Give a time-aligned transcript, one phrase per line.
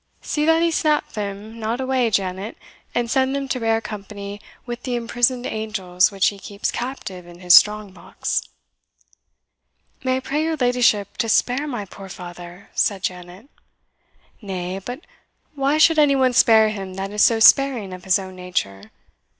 [0.23, 2.57] See that he snap them not away, Janet,
[2.95, 7.37] and send them to bear company with the imprisoned angels which he keeps captive in
[7.39, 8.41] his strong box."
[10.03, 13.47] "May I pray your ladyship to spare my poor father?" said Janet.
[14.41, 15.01] "Nay, but
[15.53, 18.89] why should any one spare him that is so sparing of his own nature?"